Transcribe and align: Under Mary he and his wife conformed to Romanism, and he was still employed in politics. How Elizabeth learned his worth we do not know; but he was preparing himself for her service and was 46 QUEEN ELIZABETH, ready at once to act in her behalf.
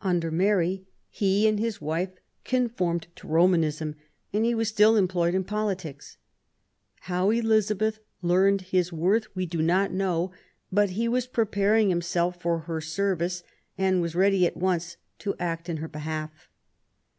Under 0.00 0.30
Mary 0.30 0.86
he 1.10 1.46
and 1.46 1.58
his 1.58 1.78
wife 1.78 2.12
conformed 2.42 3.06
to 3.16 3.26
Romanism, 3.28 3.96
and 4.32 4.42
he 4.46 4.54
was 4.54 4.66
still 4.66 4.96
employed 4.96 5.34
in 5.34 5.44
politics. 5.44 6.16
How 7.00 7.28
Elizabeth 7.28 7.98
learned 8.22 8.62
his 8.62 8.94
worth 8.94 9.26
we 9.36 9.44
do 9.44 9.60
not 9.60 9.92
know; 9.92 10.32
but 10.72 10.88
he 10.96 11.06
was 11.06 11.26
preparing 11.26 11.90
himself 11.90 12.40
for 12.40 12.60
her 12.60 12.80
service 12.80 13.42
and 13.76 14.00
was 14.00 14.14
46 14.14 14.14
QUEEN 14.14 14.22
ELIZABETH, 14.22 14.22
ready 14.22 14.46
at 14.46 14.56
once 14.56 14.96
to 15.18 15.34
act 15.38 15.68
in 15.68 15.76
her 15.76 15.88
behalf. 15.88 16.48